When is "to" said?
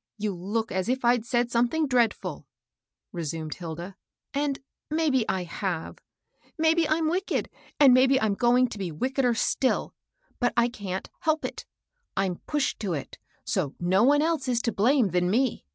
8.68-8.78, 12.80-12.94, 14.62-14.72